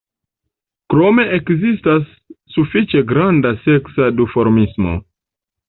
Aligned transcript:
Krome 0.93 1.25
ekzistis 1.37 2.09
sufiĉe 2.55 3.03
granda 3.13 3.55
seksa 3.69 4.11
duformismo. 4.23 4.99